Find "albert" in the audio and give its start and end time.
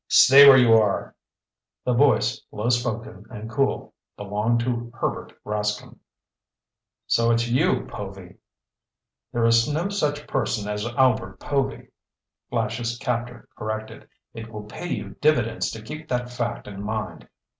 10.87-11.39